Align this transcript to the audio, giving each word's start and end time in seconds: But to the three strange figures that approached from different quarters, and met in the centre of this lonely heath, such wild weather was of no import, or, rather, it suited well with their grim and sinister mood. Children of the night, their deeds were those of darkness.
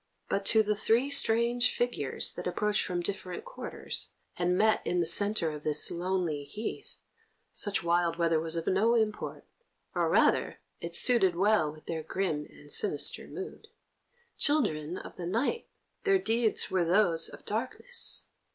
But 0.29 0.45
to 0.45 0.63
the 0.63 0.75
three 0.75 1.11
strange 1.11 1.75
figures 1.77 2.33
that 2.33 2.47
approached 2.47 2.83
from 2.83 3.01
different 3.01 3.45
quarters, 3.45 4.09
and 4.35 4.57
met 4.57 4.81
in 4.83 4.99
the 4.99 5.05
centre 5.05 5.51
of 5.51 5.61
this 5.61 5.91
lonely 5.91 6.43
heath, 6.43 6.97
such 7.51 7.83
wild 7.83 8.15
weather 8.17 8.39
was 8.39 8.55
of 8.55 8.65
no 8.65 8.95
import, 8.95 9.45
or, 9.93 10.09
rather, 10.09 10.57
it 10.79 10.95
suited 10.95 11.35
well 11.35 11.71
with 11.71 11.85
their 11.85 12.01
grim 12.01 12.47
and 12.49 12.71
sinister 12.71 13.27
mood. 13.27 13.67
Children 14.39 14.97
of 14.97 15.17
the 15.17 15.27
night, 15.27 15.67
their 16.03 16.17
deeds 16.17 16.71
were 16.71 16.83
those 16.83 17.29
of 17.29 17.45
darkness. 17.45 18.31